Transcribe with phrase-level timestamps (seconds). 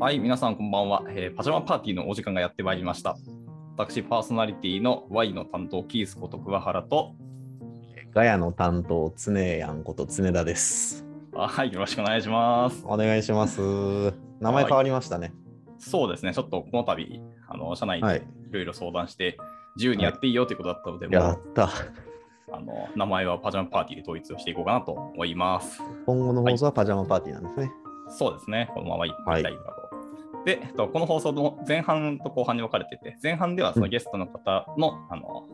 [0.00, 3.18] はい、皆さんこんばんは、えーパジャマパーティーのお時間がやってまいりました。
[3.76, 7.12] 私、パーソナリティの Y の担当、キースこと桑原と、
[8.10, 11.06] ガヤの担当、常やんこと常田です。
[11.34, 12.82] あはい、よろしくお願いします。
[12.86, 13.60] お願いします。
[14.40, 15.34] 名前変わりましたね。
[15.78, 19.36] そうですね、ちょっとこの度、あの社内はいでいろいろ相談して、
[19.76, 21.68] 自由にやっていいよということだったので、もうやった。
[22.50, 25.82] あの名前はパジャマパーティーで統一をしていこうかなと思います。
[26.06, 27.70] 今後の放送はパジャマパーティーなんですね。
[28.08, 29.79] そうですね、このままいきたいなと。
[30.44, 35.48] で、えっと、この放送の前半と後半に分かれてて、前半ではそのゲストの方の,、あの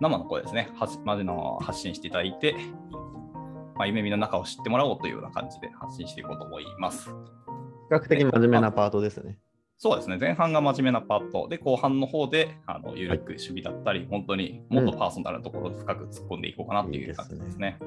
[0.00, 2.54] 生の声ですね、はじまでの発信していただいて、
[3.76, 7.10] まあ、夢見の中を知ってもらおうというような感じで発信していこうと思います。
[7.10, 7.14] 比
[7.90, 9.38] 較的真面目なパートですね。
[9.76, 11.48] そうですね、前半が真面目なパート。
[11.48, 17.78] で、後半の方であのゆるく守備だったり、本当にもっとパーソナルなところを深く突っ込んでいこうかなっていう感じですね。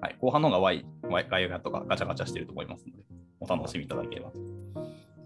[0.00, 3.02] はい、後半の方が Y、Y ガヤガヤとかガチャガチャしてると思いますので、
[3.40, 4.47] お楽しみいただければというと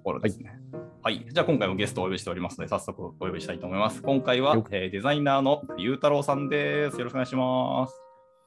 [0.02, 0.58] ころですね。
[1.02, 4.02] はい、じゃあ今回もゲストをお呼びしておりますので、早速お呼びしたいと思います。
[4.02, 6.98] 今回はよ、えーデザイナーのゆうたろうさんです。
[6.98, 8.02] よろしくお願いします。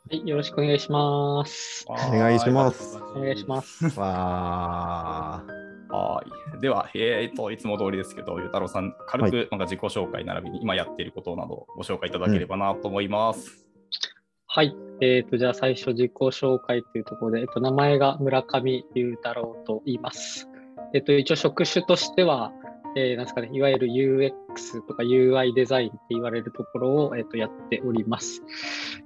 [0.10, 1.86] はい、よろしくお願いします。
[1.90, 4.00] お願いしますお願いします。
[4.00, 5.44] わ
[5.90, 6.24] は
[6.58, 6.62] い。
[6.62, 13.66] では、えー、と、いつも通りですけど、ゆうたろうさん、軽くなんか自己紹介並びに今やっていることなどをご紹介いただければなと思います。
[14.48, 20.48] はい、えっ、と、じゃあ最初自己紹介というところで、えっ、と、名前が村上裕太郎と言います。
[20.96, 22.54] えっ、と、一応職種としては、
[22.96, 24.32] えーなんですかね、いわゆる UX
[24.88, 28.42] とか UI デザインって言われるところを、えっとやっております。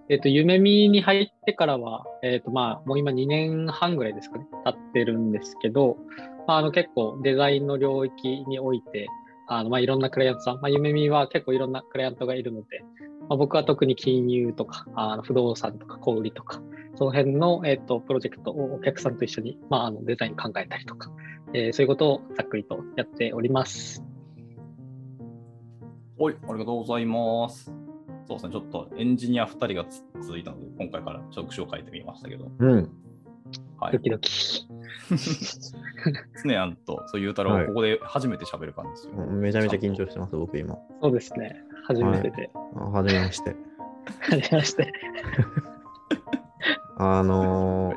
[0.07, 5.97] えっ、と、夢見に入ってからは、えっ、と、まあ、もう今2年半ぐらいですかね、経ってるんですけど、
[6.45, 9.07] まあ、あの結構デザインの領域において、
[9.47, 12.83] あのまあ、いろんなクライアントさん、まあ、夢見は結構いろんなクライアントがいるので、
[13.29, 16.61] まあ、僕は特に金融とか、あの不動産とか小売りとか、
[16.95, 21.11] その辺の、えっとプロジェクトをお客さんと一緒に、まあ、あのデザイン考えたりとか、
[21.53, 24.03] えーそういうことをざっくりとやっております。
[26.17, 27.71] はい、ありがとうございます。
[28.27, 32.49] そうですね、ちょっとエンジニア2人がつ続いたので、今回から職種を変えてみましたけど、ー。
[32.59, 32.89] うん。
[33.79, 33.93] はい。
[33.93, 34.68] ドキドキ。
[36.35, 39.13] つねやんと、そうゆうたろう、はいここで初めて喋る感じですよ。
[39.25, 40.77] めちゃめちゃ緊張してます、僕今。
[41.01, 41.61] そうですね。
[41.85, 42.49] 初めてで。
[42.75, 43.51] あはじめまして。
[44.21, 44.91] はじめまして。
[46.97, 47.93] あの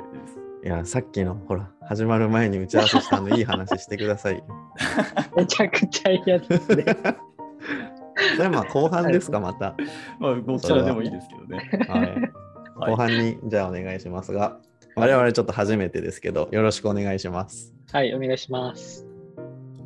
[0.62, 4.44] ー、 いや、さっきの、ほら、始まる前に打ち合わせしたのいい話してくださいよ。
[5.36, 6.84] めちゃくちゃ嫌ですね。
[8.36, 9.74] それまあ後半ですか、また。
[10.20, 11.68] まあ、どちらでもいいですけどね。
[11.88, 12.32] はい。
[12.90, 14.58] 後半に、じゃあお願いしますが、
[14.94, 17.74] 我々ちょっと初めてですけど、よろしくお願いします。
[17.92, 19.06] はい、お願いします。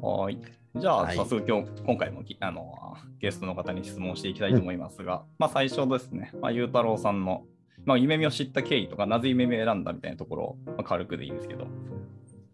[0.00, 0.38] はい。
[0.76, 7.44] じゃあ、はい早速今日、今回もきあのゲストの方に質問していきたいと思いますが、まあ、最初ですね、まあ、ゆうたろうさんの、
[7.84, 11.66] まあ、夢見を知った経緯とか、なぜ夢見を選んだみたいなところを、まあ、軽くでいいですけど、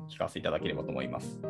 [0.09, 1.41] 聞かせていただければと思います。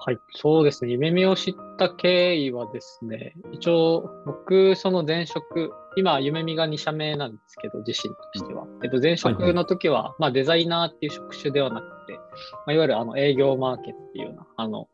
[0.00, 0.92] はい、そうですね。
[0.92, 8.66] 夢見を知った経緯はですね、一応、僕、その前職、今、夢見が2社目なんですけど、自身としては。
[8.84, 12.20] えっと、前職の時は、まあ、デザイナーっていう職種ではなくて、ま
[12.68, 14.88] あ、いわゆるあの営業マーケっていうような、あの、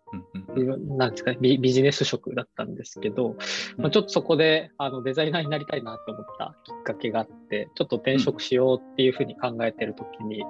[0.97, 3.37] なんですかねビ、ビジネス職だったんですけど、
[3.77, 10.45] まあ、ちょっとそこであのデザイナーになりたいなって思ったきっかけがあって、ちょっと転職しようっていうふうに考えてるときに、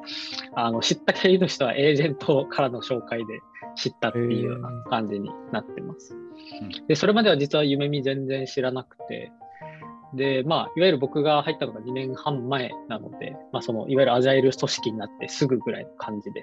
[0.55, 3.41] あの知った経緯の人はエージェントからの紹介で
[3.77, 6.17] 知ったっていうような感じになってます。
[6.89, 9.33] で、それまでは実は夢見全然知らなくて、
[10.15, 16.43] で、まあ、いわゆる僕が入ったのが2年半前なので、まあ、その、いわゆるアジャイル組織になってすぐぐらいの感じで、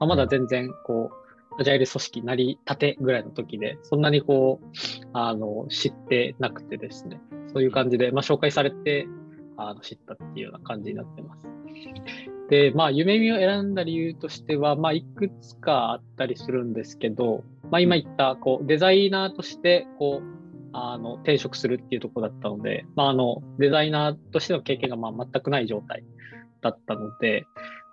[0.00, 4.66] まあ、まだ全然、こう、アジャイル組織なりたてぐらいの時で、そんなにこう、
[5.14, 7.20] あの、知ってなくてですね、
[7.52, 9.08] そういう感じで、まあ、紹介されて、
[9.56, 11.46] あの、知ったっていうような感じになってます。
[12.48, 20.36] で、まあ、夢見を選んだ理由としては、まあ、いくつかあったりするんですけど、まあ、今言った、こう、デザイナーとして、こう、
[20.72, 26.04] あの、転職するっていうとこだったので、まあ、あの、デザイナーとしての経験が、まあ、全くない状態
[26.60, 27.46] だったので、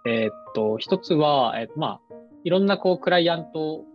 [0.06, 3.86] えーっと、一つは、えーまあ、いろんな、こう、クライアント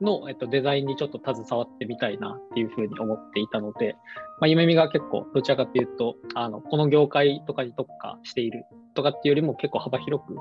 [0.00, 3.96] の、えっと、デザインにちょっと携わってみたいなっていうふうに思っていたので、
[4.40, 8.64] まあ、夢見が結構どちらかというと、あの、この業界とかに特化している
[8.94, 10.36] とかっていうよりも結構幅広く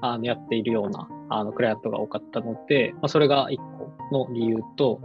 [0.00, 5.00] あのやっているようなあのクライアントが多かったので、まあ、それが一個の理由と、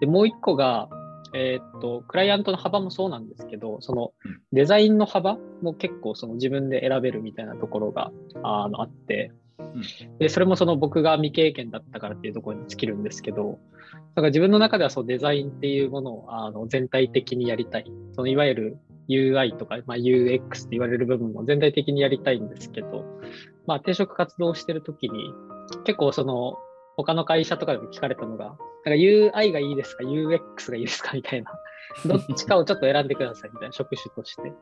[0.00, 0.88] でもう一個が、
[1.32, 4.40] えーっと、クライアントの幅もそうなんですけど、そのうん。
[4.52, 8.10] デザインの幅も結構その自分で選べるみたいなところが
[8.42, 9.32] あのあって、
[10.18, 13.58] で、それもその僕が未経験だったからっていうところに尽きるんですけど、
[14.14, 17.90] だか自分の中ではそうデザインっていうものをあの全体的にやりたい。
[18.12, 18.78] そのいわゆる
[19.08, 23.04] UI とか、まあ、UX って言われる部分も全体的にやりたいんですけど、
[23.66, 25.32] まあ、転職活動してる時に、
[25.84, 26.58] 結構その
[26.96, 28.58] 他の会社とかでも聞かれたのが、なんか
[28.92, 31.12] UI がいいですか、UX がいいですか？
[31.14, 31.52] みたいな。
[32.06, 34.52] どっちかをちょっと選んでくださいみたいな職種として。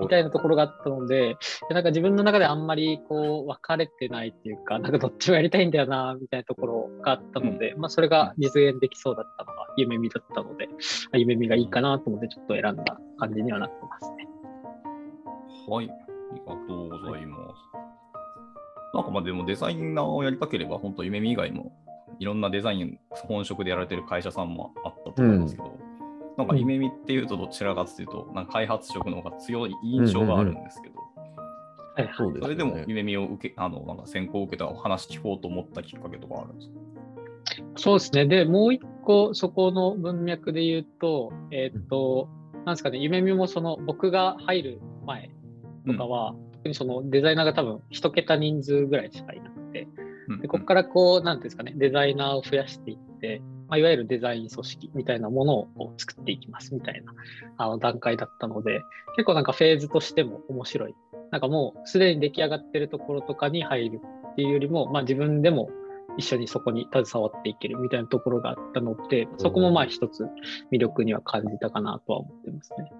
[0.00, 1.36] みたいなところがあったので、
[1.70, 10.68] なんか自分の中であんまりこう分かれてないっていうか、なんかどっちもやりたいんだよな、みたいなところがあったので、うん、まあそれが実現できそうだったのが夢見だったので、
[11.12, 14.28] 夢見がいいかなと思ってちょっと選んだ感じにはなってますね。
[15.68, 17.85] はい、ありがとうございます。
[18.94, 21.72] なんかまあでもデザイナーをやりたければ、本当夢見以外も
[22.18, 26.36] いろんなデザイン本職でやられてる会社さんもあったと思うんですけど、うん。
[26.38, 31.00] なんか夢見っていうとどちらかというと、なんか開発職の方が強い印象があるんですけど、
[31.96, 36.74] はいはい、それでも夢見を受け、あの、なんか先行を受けたお話聞こうと思ったきっかけとかあるんですか？
[37.76, 38.26] そうですね。
[38.26, 42.28] で、もう一個、そこの文脈で言うと、えっ、と、
[42.66, 45.30] なんですかね、夢見もその僕が入る前
[45.86, 49.88] とかは、うん、特にそのデザイナーが多分一桁人数ぐらいしかいなくて、
[50.42, 57.12] でここからこう、なんていうんですかね、デザイナーを増やしていって、まあ、いわゆるデザイン組織みたいなものを作っていきますみたいな
[57.58, 58.80] あの段階だったので、
[59.16, 60.94] 結構なんかフェーズとしても面白い。
[61.30, 64.00] なんかもうすでに出来上がってるところとかに入る
[64.32, 65.70] っていうよりも、まあ、自分でも
[66.16, 70.24] 一緒にそこに携わっていけるみたいなところがあったので、そこもまあ一つ
[70.72, 72.92] 魅力には感じたかなとは思ってますね。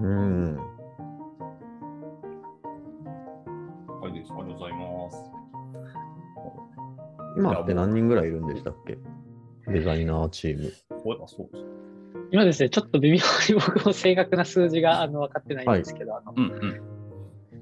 [0.00, 0.77] うん。
[4.32, 5.16] ありがとうございます。
[7.36, 8.98] 今って何人ぐらいいるんでしたっけ？
[9.70, 10.72] デザイナーチーム。
[11.26, 11.64] そうです
[12.30, 16.80] 今ですね、ちょっと微妙に僕も正確な数字があの分かってないんですけど、はい、あの、うんうん、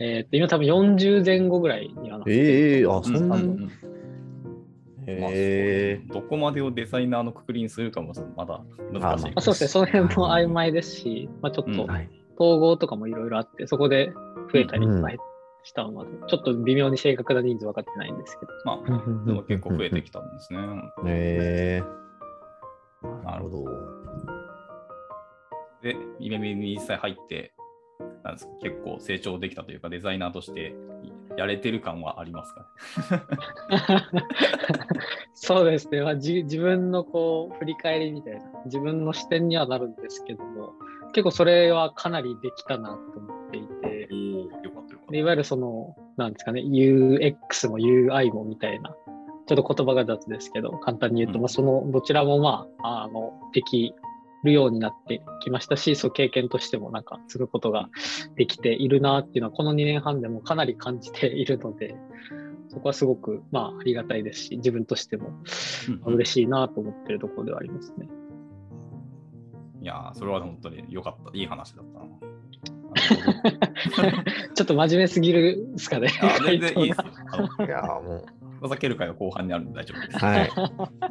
[0.00, 3.68] えっ、と、今多分40前後ぐらいにはなってええー、あ、そんなに、
[5.06, 8.60] えー、どこまでをデザイナーのくくりにするかもまだ
[8.92, 11.82] 難しい、まあ、そうですね、その辺も曖昧ですし、まあ、ちょっと
[12.38, 14.12] 統合とかもいろいろあって、そこで
[14.52, 15.10] 増えたりとか
[15.66, 18.52] したので、ちょっと微妙に正確な人数分かってないんですけど。
[18.64, 20.60] まあ、でも結構増えてきたんですね。
[21.06, 23.24] へえー。
[23.24, 23.64] なるほど。
[25.82, 27.52] で、イメミに実際入って、
[28.22, 30.76] なんです結構成長できたというか、デザイナーとして
[31.36, 32.66] やれてる感はありますか、
[35.34, 40.74] そうですね、まあ、自分のこう振り返りみたいな、自分の視点にはなるんですけども、
[41.12, 44.08] 結構それはかなりできたなと思っていて、
[45.12, 48.94] いわゆるその、なんですかね、UX も UI もみたいな、
[49.46, 53.94] ちょっと言葉が雑ですけど、簡単に言うと、うん、まあ、そのどちらもまあ、あの、でき
[54.44, 57.88] るようになってきましたし、そう経験としてもなんか継ぐことが
[58.36, 61.96] できているなっていうのは、この2年半でもかなり感じているので、
[62.68, 65.30] そこはすごくまあありがたいですし、自分としても
[66.04, 68.08] 嬉しいなと思ってるところではありますね。
[69.82, 72.35] いやそれは本当に良かった、いい話だったな。
[74.54, 76.08] ちょっと真面目すぎるですかね。
[76.44, 76.98] 全然いいです
[77.60, 77.66] よ。
[77.66, 78.24] いやもう。
[78.60, 80.18] ふざける会は後半にあるんで大丈夫です。
[80.18, 80.50] はい。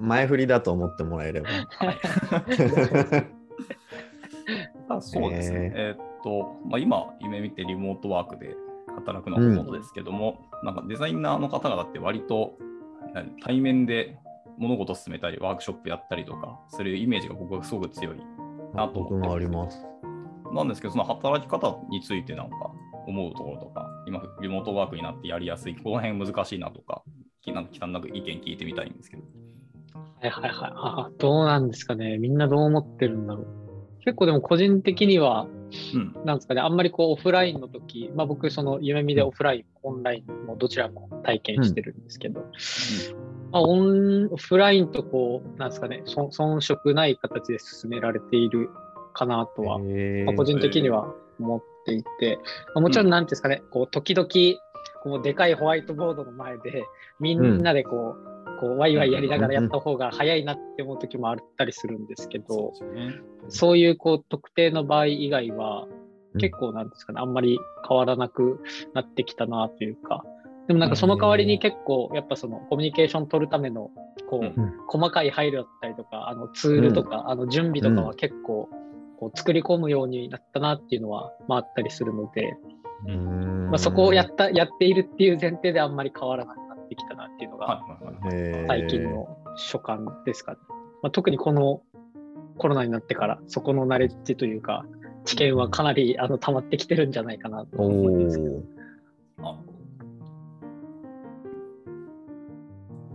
[0.02, 1.50] 前振りだと思ってもらえれば。
[1.50, 1.56] は
[1.92, 2.00] い、
[4.90, 5.72] あそうですね。
[5.76, 8.56] えー、っと、まあ、今、夢見てリモートワークで
[8.96, 12.58] 働くのはほとんどですけども、うん、なんかデザイナーの方々って割と
[13.44, 14.18] 対面で
[14.58, 18.18] 物事を進めたり、ワークショップやったりとか、そういうイメージが僕はすごく強い
[18.74, 19.86] なと思ってます。
[20.56, 22.72] なんですけど、その働き方についてなんか
[23.08, 27.04] 思うところとか、今、リモートワークになってやりやすい、この辺難しいなとか、
[27.48, 29.24] なんか忌憚なく意見聞いてみたいんですけど。
[30.22, 30.72] はいはいはい。
[30.74, 32.18] あどうなんですかね。
[32.18, 33.48] みんなどう思ってるんだろう。
[34.04, 35.48] 結構でも個人的には、
[35.94, 42.46] うん、なんですかね、あんまりこうオフラインの時、まあ僕、その夢見でオフライン、オンラインもどちらも体験してるんですけど、うん
[43.52, 48.70] まあ、オンオフラインとこう、なんですかね、遜色ない形で進められている
[49.16, 52.40] かなとは、まあ、個人的には思っていて、
[52.74, 54.28] まあ、もちろん、なんですかね、こう時々、
[55.04, 56.84] こうでかいホワイトボードの前で、
[57.20, 62.74] みんなでこう、うん、こうワイワイやりながらやった方が早いなって思う時もあったりするんですけど、
[63.50, 65.88] そういうこう特定の場合以外は、
[66.38, 68.60] 結構なんですかね、あんまり変わらなく
[68.94, 70.24] なってきたなというか、
[70.68, 73.92] でもなんかその代わりに結構やっぱそのコミュニケーション取るための
[74.28, 74.54] こう、
[74.88, 78.70] 細かい配慮だったりとか、あのツールとか、あの準備とかは結構
[79.20, 82.58] こう作り込むようになったなっていうのは、まあ、あったりするので、
[83.70, 87.84] まあ、そこをやったやっているっていう前提であんまり変わらなくなってきたなっていうのが、
[88.68, 90.58] 最近の所感ですかね。
[91.02, 91.82] まあ、特にこの
[92.58, 94.86] コロナになってから、そこのナレッジというか、
[95.26, 98.62] 知見はかなりあの溜まってきてるんじゃないかなと思いますけど。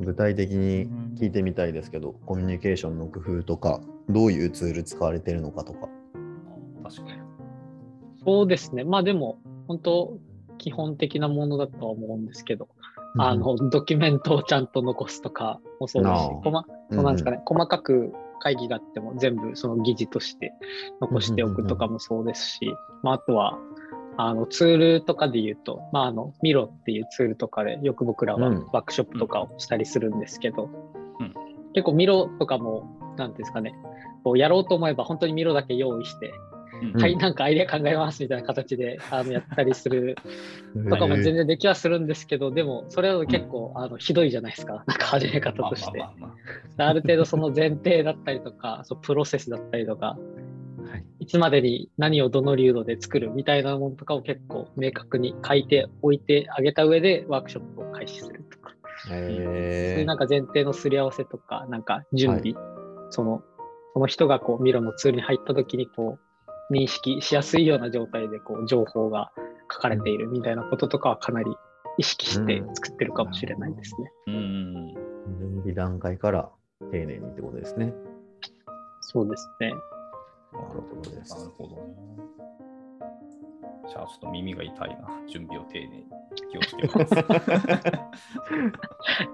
[0.01, 0.89] 具体的に
[1.21, 5.89] 聞いてみたいですけど、コミュニケーションの工夫とか、どういうツール使われてるのかとか。
[6.83, 7.21] 確かに。
[8.25, 8.85] そうですね。
[8.85, 10.19] まあでも、本当、
[10.57, 12.69] 基本的なものだとは思うんですけど、
[13.19, 20.53] あの、ドキュメントをちゃんと残すとかもそうですしあー、こまそうなんですかね、細かく会議があっても全部その議事として
[21.01, 22.61] 残しておくとかもそうですし、
[23.03, 23.59] まあ、あとは、
[24.17, 31.00] あのツールとかで言うと、まあ、あのミロっていうツールとかでよく僕らはうんワークショップとかをしたりするんですけど、うん
[31.75, 33.75] 結構ミロとかも、なんですかね、
[34.25, 36.33] こうやろうと思えば本当にミロだけ用意して、
[36.83, 37.01] うん。
[37.01, 40.17] はい、なんかアイデア考えますみたいな形であのやったりする
[40.89, 45.99] とかも全然できはするんですけど、でもそれは結構あのひどいじゃないですか、なんか始め方として。
[45.99, 46.35] ま
[46.89, 50.17] ある程度その前提だったりとか、そうプロセスだったりとか、
[50.87, 51.05] はい。
[51.21, 58.59] いつまでに何をどの流度で作るみたいなものとかを結構明確に書いておいてあげた上でワークショップを開始すると
[59.03, 62.55] か、そうへーいうなんか前提のすり合わせとか、なんか準備、
[63.11, 63.43] その
[63.93, 66.19] その人がこうミロのツールに入った時にこ
[66.71, 69.33] う認識しやすいような状態でこう情報が
[69.73, 71.51] 書かれているみたいなこととかはかなり
[71.99, 74.13] 意識して作ってるかもしれないですね。
[74.29, 74.95] あうん
[75.39, 76.51] 準備段階から
[76.93, 77.93] 丁寧にってことですね。
[79.01, 79.71] そうですね。
[79.71, 81.83] なるほどですなるほどね。
[83.91, 85.09] じゃあちょっと耳が痛いな。
[85.29, 86.07] 準備を丁寧に
[86.53, 87.15] 気をつけます。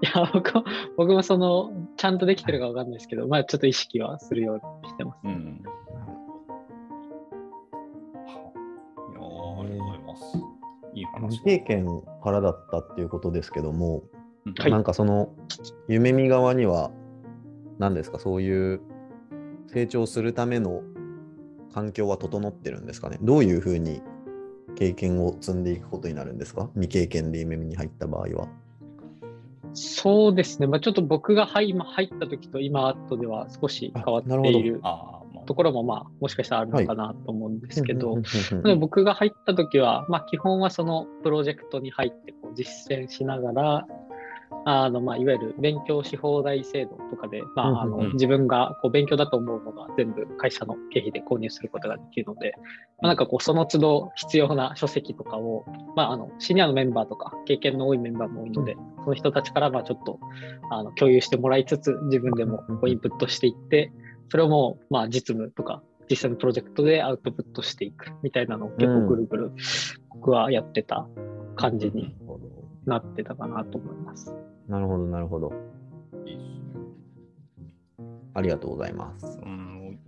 [0.01, 0.63] いや、僕も、
[0.97, 5.19] 僕もその、ちゃんとできてるかわかんないですけど、まあちょっと意識はするようにしてます。
[5.25, 5.61] うん。
[9.11, 10.37] いやーありがとうございます。
[10.93, 14.03] いい話未経験からだったっていうことですけども、
[14.45, 15.29] うんはいなんかその
[15.89, 16.89] 夢見側には
[17.79, 18.17] 何ですか？
[18.17, 18.81] そういう
[19.67, 20.81] 成長するための
[21.73, 23.19] 環境は整ってるんですかね？
[23.21, 24.01] どういうふうに
[24.77, 26.69] 経験を積んでいくことになるんですか？
[26.75, 28.47] 未経験で夢見に入った場合は。
[29.73, 30.67] そうですね。
[30.67, 34.81] まあちょっと僕が入今入った時と今後では少し変わっている
[35.45, 43.87] ところも、まあもしかしたらあるのかなと思うんですけど、うんうんうんでも僕が入った時は、まあ基本はそのプロジェクトに入ってこう実践しながら、
[44.69, 52.51] あのまあいわゆる勉強し放題制度とかで、まあ、あの自分がこう勉強だと思うものは全部会社の経費で購入することができるので、
[53.01, 55.63] まあ、なんかこうその都度必要な書籍とかを、
[55.95, 60.19] まあ、あのシニアのメンバーとか経験の多いメンバーも多いので、その人たちからまあちょっと
[60.69, 63.93] あの共有してもらいつつ自分でもこうインプットしていって
[64.29, 69.51] それをもうまあ実務とか実際のプロジェクトでアウトプットしていくみたいなのを結構ぐるぐる
[70.09, 71.07] 僕はやってた
[71.55, 72.13] 感じに
[72.85, 74.35] なってたかなと思います。
[74.67, 75.53] なるほど、なるほど。
[76.25, 76.47] いいっす
[78.33, 79.39] ありがとうございます。
[79.41, 79.99] うん、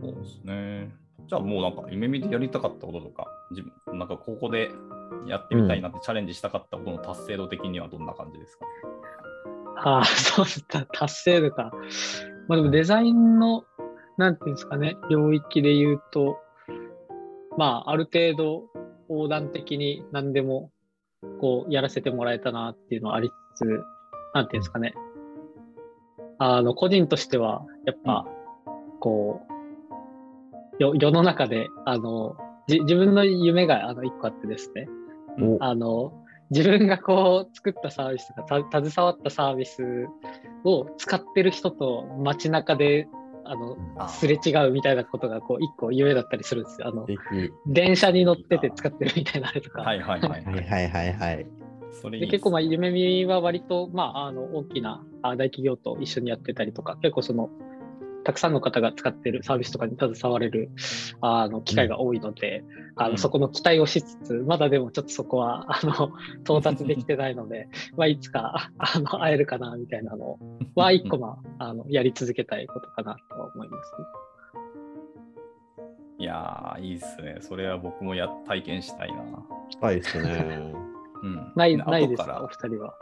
[0.00, 0.90] そうですね。
[1.28, 4.70] じゃあもうなんか夢見でやりたかったこととか、自分なんかここで
[5.26, 8.66] やってみたいなってチャレンジしたかったことの達成度的にはどんな感じですか、
[9.76, 11.72] ああ、そうだ、達成度か。
[12.48, 13.64] まあでもデザインの、
[14.18, 16.38] なんていうんですかね、領域で言うと、
[17.56, 18.64] まあある程度
[19.08, 20.70] 横断的に何でも
[21.40, 23.84] こうやらせてもらえたなっていうのはありつつ、
[24.34, 24.94] なんていうんですかね。
[26.38, 28.26] あの、個人としては、やっぱ、
[29.00, 32.36] こう、よ世の中で、あの、
[32.66, 34.88] じ自分の夢があの一個あってですね、
[35.40, 35.58] お。
[35.60, 36.12] あの、
[36.50, 40.08] 自分がこう作ったサービスとか、た携わったサービス
[40.64, 43.08] を使ってる人と街中で、
[43.44, 43.76] あの、
[44.08, 46.88] すれ違うみたいなことが、こう、一個夢だったりするんですよ。
[46.88, 47.06] あの
[47.66, 49.82] 電車に乗ってて使ってるみたいなあれとか。
[49.82, 50.44] はいはいはい。
[50.44, 51.46] はいはいはいはい。
[52.10, 57.50] で結構まあ夢見は割とまああの大きなあ大企業と一緒にやってたりとか結構その
[58.24, 60.70] たくさんの方が使ってるサービスとかに携われる
[61.20, 62.64] あの機会が多いので、
[62.96, 66.12] あうんのそこの期待をしつつまだでもちょっとそこはあの
[66.44, 70.38] 到達できてないのでまあいつかあの会えるかなみたいなの
[70.74, 74.06] は一個まああのやり続けたいことかなとは思います、ね。
[76.18, 77.38] いやー、いいっすね。
[77.40, 79.24] それは僕もや体験したいな。
[79.80, 80.72] はいですね。
[81.22, 82.42] うん、ないでないですか？
[82.42, 82.94] お後から二人は。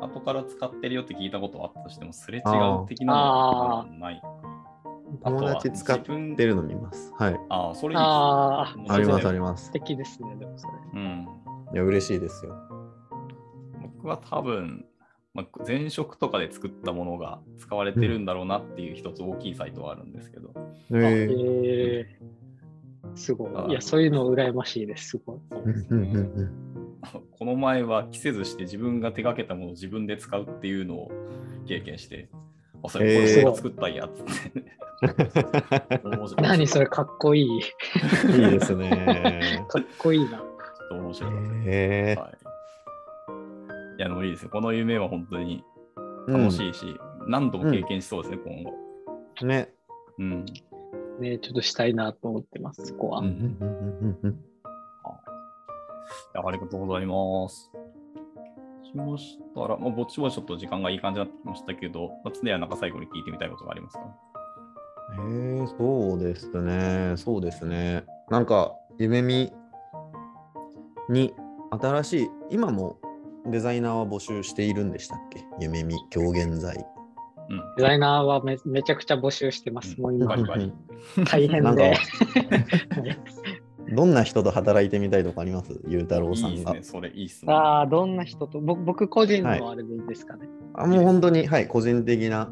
[0.00, 4.22] 後から使ってるよって聞いたことはあったとしても、すれ違う的なのはない。
[5.24, 7.12] 友達使っ自分てるの見ます。
[7.18, 7.40] はい。
[7.48, 9.72] ああ、それいいあねありますありります素。
[9.72, 10.72] 敵ですねでもそれ。
[10.94, 11.28] うん。
[11.72, 12.54] いや、嬉しいですよ。
[13.80, 14.84] 僕は多分、
[15.34, 20.52] まあ、前職とかで作ったものが使われてるんだろうなっていう一つ大きいサイトはあるんですけど、
[20.92, 22.18] ええーえ
[23.14, 23.70] すごあい。
[23.70, 25.10] いや、そういうの羨ましいです。
[25.10, 25.38] すごい。
[25.50, 26.68] そうですうんうんうんねうん
[27.38, 31.10] この前は着せずして自分が手掛けたものを自分で使うっていうのを
[31.66, 32.28] 経験して、
[32.82, 34.64] あ、それこれが作ったんやっつって。
[36.42, 37.46] 何それかっこいい。
[37.46, 37.60] いい
[38.50, 39.64] ですね。
[39.68, 40.38] かっこいいな。
[40.38, 41.62] ちょっと面白いですね。
[41.66, 42.38] へえはい。
[43.98, 44.50] いや、でもいいですよ。
[44.50, 48.72] この夢は本当にー楽しいし、何度も経験しそうですね、今後。
[49.42, 49.72] うんね。
[50.18, 50.44] うん。
[51.20, 53.20] ね、ちょっとしたいなと思ってます、そこは。
[53.20, 54.44] うんうんうんうんうんうん
[56.34, 57.70] いやありがとうございます。
[58.84, 64.04] しましたら、もうぼちぼちちょっと時間がいい感じになってきましたけど、まあ、常はなんか最後に聞いてみたいことがありますか？
[65.14, 68.04] えー、そうですね、そうですね。
[68.30, 69.52] なんか、夢見
[71.08, 71.32] に
[71.70, 72.98] 新しい、今も
[73.46, 75.44] デザイナーは募集しているんでしたっけ？
[75.60, 76.76] 夢見、今日現在。
[77.50, 77.58] うん。
[77.76, 79.94] デザイナーはめめちゃくちゃ募集してます。
[79.96, 80.72] うんもう今バリバリ
[81.24, 81.96] 大変なんかで。
[83.96, 85.80] どんな人と働いてみたいとかあります？
[85.88, 86.56] ゆうたろうさんが。
[86.56, 87.52] いいですね、それいいっすね。
[87.54, 90.46] ああ、どんな人と、僕僕個人はいのあれでいいですかね。
[90.74, 92.50] あもう本当に、はい、個人的な。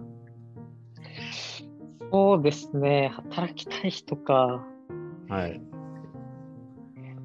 [2.13, 4.65] そうですね、働きたい人か。
[5.29, 5.61] はい。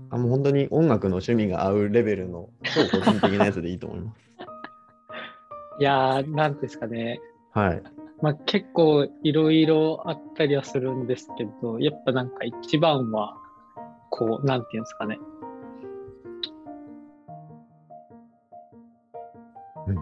[0.10, 4.20] あもう本当に音楽の趣味が合うレベルの超個人的なやつでいいと思います。
[5.80, 7.20] いやー、なんていうんですかね。
[7.54, 7.82] はい。
[8.22, 13.36] まあ、結構いろいろあったりはするんですけど、やっぱなんか一番は、
[14.10, 15.20] こう、なんていうんですかね。
[19.88, 19.98] うん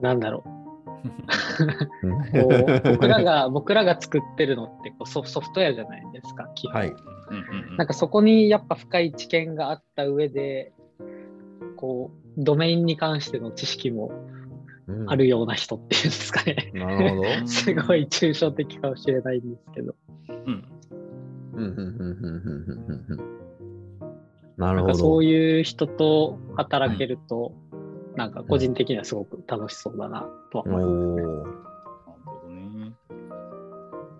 [0.00, 0.55] なんだろう。
[2.84, 6.94] 僕らが僕らが作ってるのってこうソフトウェアじゃないですか基本、はい、
[7.76, 10.72] なんかそこにやっぱ深い知見があった上で
[11.76, 14.12] こうドメインに関しての知識も
[15.06, 17.22] あるような人っていうんですかね、うん、なるほど。
[17.46, 19.94] すごい抽象的かもしれないんですけど、
[20.28, 20.64] うん、
[24.56, 27.65] なるほどそういう人と働けると、うん。
[28.16, 30.92] なんか個人的にはすごく楽しそうだなとはお思います。
[30.92, 31.58] ーなる
[32.24, 32.92] ほどね。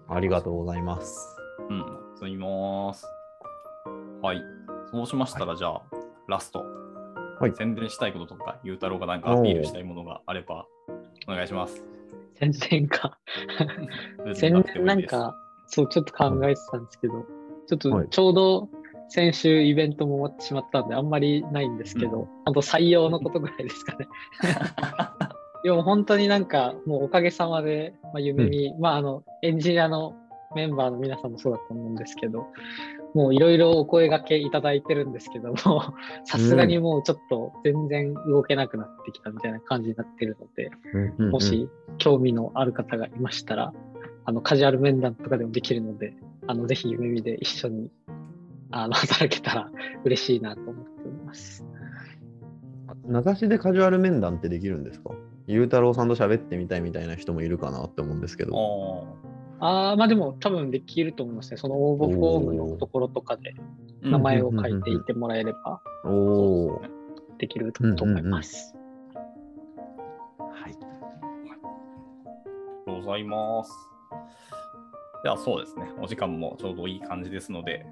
[0.08, 1.36] ありがとうございます。
[1.70, 1.84] うん、
[2.16, 3.06] すみます。
[4.22, 4.42] はい。
[4.90, 5.82] そうしましたら、じゃあ、
[6.28, 6.64] ラスト。
[7.38, 10.66] はい宣伝したいこととか、ゆうたろうがなんかアピールしたいものがあれば、
[11.28, 11.84] お願いします。
[12.34, 13.18] 宣伝か。
[14.34, 15.34] 宣伝なんか、
[15.66, 17.26] そう、ちょっと考えてたんですけど、
[17.66, 18.68] ちょっはいとちょうど
[19.08, 24.08] 先週イベントも終わってしまったんで、あんまりないんですけど、あと採用のことぐらいですかね。
[25.64, 30.14] いや、もう本当になんか、もうおかげさまで、まあ、夢見、まあ、あの、エンジニアの
[30.54, 32.46] メンバーの皆さんもそうだと思うんですけど、
[33.14, 40.70] もういろいろお声掛けいただいてるんですけども、 さすがにもうちょっと全然動けなくなってきたみたいな感じになってるので、
[41.30, 43.72] もし興味のある方がいましたら、
[44.24, 46.14] あの、カジュアル面談とかでもできるので、
[46.46, 47.90] あの、ぜひ夢見で一緒に、
[48.70, 49.70] あの、 働けたら
[50.04, 51.64] 嬉しいなと思っております。
[53.04, 55.10] 名指しでカジュアル面談ってできるんですか？
[55.46, 59.06] ゆうたろうさんと喋ってみたいみたいな人もいるかなって思うんですけあど。
[59.60, 61.56] ああ、まあでも多分できると思いますね。
[61.56, 66.82] その応募フォームのところとかでー名前を書いていってもらえればおお
[67.38, 68.74] できると思います。
[70.38, 70.72] はい。
[70.72, 71.56] ありが
[72.86, 73.72] とうございます。
[75.22, 77.86] ではそうですね、お時間もちょうどいい感じですので、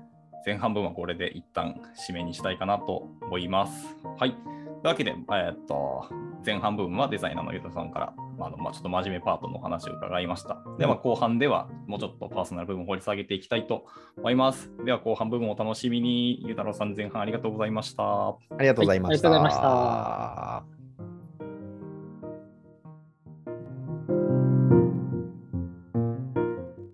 [0.45, 3.97] 前半分はこれで一旦締めにしたいかなと思います。
[4.19, 4.33] はい。
[4.33, 4.41] とい
[4.85, 6.09] うわけで、えーっと、
[6.45, 10.59] 前半部分はデザイナーのゆうたさんから、まああのまあ、ちょっと真面目パートのお話を伺いました。
[10.79, 13.87] では、後半ではもうちょっとパーソナル部分を掘り下げていきたいと
[14.19, 14.71] 思います。
[14.85, 16.43] では、後半部分をお楽しみに。
[16.45, 18.03] ゆうたろうさん、前半ありがとうございました。
[18.03, 19.31] ありがとうございました。
[19.31, 20.74] はいありがとうございました。